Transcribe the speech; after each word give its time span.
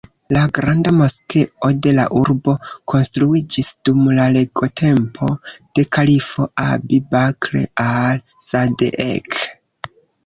La 0.35 0.43
granda 0.57 0.91
moskeo 0.99 1.69
de 1.87 1.91
la 1.97 2.05
urbo 2.19 2.55
konstruiĝis 2.93 3.69
dum 3.89 4.01
la 4.21 4.25
regotempo 4.39 5.29
de 5.75 5.85
kalifo 5.99 6.49
"Abi-Bakr 6.65 7.63
Al-Sadeek". 7.87 9.43